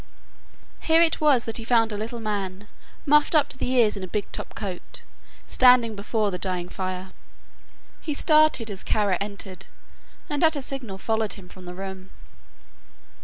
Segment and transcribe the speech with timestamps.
[0.79, 2.67] Here it was that he found a little man
[3.05, 5.03] muffled up to the ears in a big top coat,
[5.45, 7.11] standing before the dying fire.
[8.01, 9.67] He started as Kara entered
[10.27, 12.09] and at a signal followed him from the room.